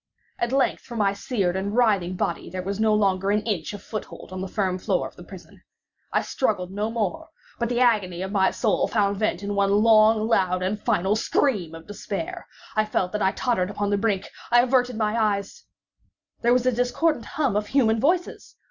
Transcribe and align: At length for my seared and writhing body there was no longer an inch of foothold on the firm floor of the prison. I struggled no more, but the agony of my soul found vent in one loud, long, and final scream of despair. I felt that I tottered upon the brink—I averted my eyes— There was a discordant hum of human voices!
At 0.39 0.51
length 0.51 0.81
for 0.81 0.95
my 0.95 1.13
seared 1.13 1.55
and 1.55 1.75
writhing 1.75 2.15
body 2.15 2.49
there 2.49 2.63
was 2.63 2.79
no 2.79 2.91
longer 2.91 3.29
an 3.29 3.43
inch 3.43 3.71
of 3.73 3.83
foothold 3.83 4.31
on 4.31 4.41
the 4.41 4.47
firm 4.47 4.79
floor 4.79 5.07
of 5.07 5.15
the 5.15 5.23
prison. 5.23 5.61
I 6.11 6.23
struggled 6.23 6.71
no 6.71 6.89
more, 6.89 7.29
but 7.59 7.69
the 7.69 7.81
agony 7.81 8.23
of 8.23 8.31
my 8.31 8.49
soul 8.49 8.87
found 8.87 9.17
vent 9.17 9.43
in 9.43 9.53
one 9.53 9.69
loud, 9.71 10.17
long, 10.25 10.63
and 10.63 10.81
final 10.81 11.15
scream 11.15 11.75
of 11.75 11.85
despair. 11.85 12.47
I 12.75 12.83
felt 12.83 13.11
that 13.11 13.21
I 13.21 13.31
tottered 13.33 13.69
upon 13.69 13.91
the 13.91 13.97
brink—I 13.99 14.61
averted 14.63 14.97
my 14.97 15.15
eyes— 15.15 15.65
There 16.41 16.51
was 16.51 16.65
a 16.65 16.71
discordant 16.71 17.25
hum 17.37 17.55
of 17.55 17.67
human 17.67 17.99
voices! 17.99 18.55